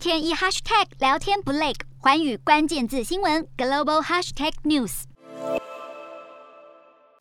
[0.00, 5.02] 天一 hashtag 聊天不累，寰宇关键字新闻 global hashtag news。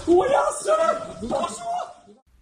[0.08, 1.20] 我要死了！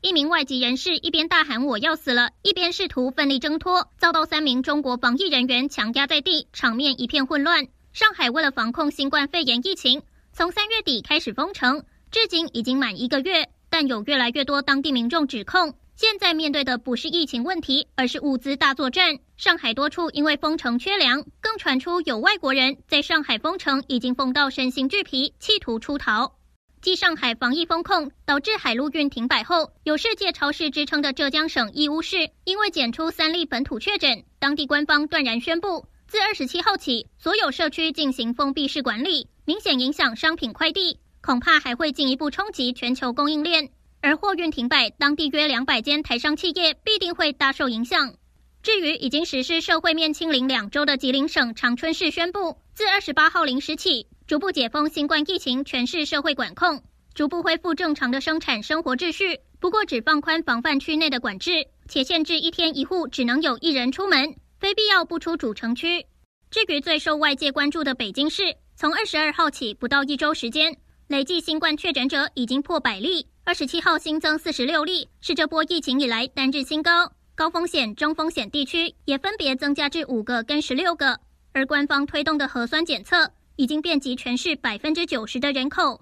[0.02, 7.68] 一名外籍人士一边大喊“我要死了”，一边试图奋力挣脱，遭到三名中国防疫人员强压在地，场面一片混乱。
[7.92, 19.18] 上海为了防控新冠肺炎疫情，从三月底开始封城，至今已经满一个月，但有越来越多当地民众指控，现在面对的不是疫情问题，而是物资大作战。
[19.36, 26.36] 上海多处因为封城缺粮，更传出有外国人在上海封城已经封到身心俱疲，企图出逃。
[26.84, 43.72] 继上海防疫封控导致海陆运停摆后，有世界超市之称的浙江省义乌市，因为检出三例本土确诊，当地官方断然宣布，自二十七号起，所有社区进行封闭式管理，明显影响商品快递，恐怕还会进一步冲击全球供应链。
[44.08, 48.16] 而货运停摆，当地约两百间台商企业必定会大受影响。
[48.64, 56.82] 至于已经实施社会面清零两周的吉林省长春市，宣布自二十八号零时起，逐步解封新冠疫情全市社会管控，
[57.14, 59.42] 逐步恢复正常的生产生活秩序。
[59.60, 66.06] 不过，只放宽防范区内的管制，且限制一天一户只能有一人出门，非必要不出主城区。
[66.50, 77.10] 至于最受外界关注的北京市，从二十二号起不到一周时间，累计新冠确诊者已经破百例，二十七号新增四十六例，是这波疫情以来单日新高。
[77.34, 81.18] 高风险、中风险地区也分别增加至五个跟十六个，
[81.54, 83.32] 而官方推动的核酸检测。
[83.56, 86.02] 已经遍及全市百分之九十的人口。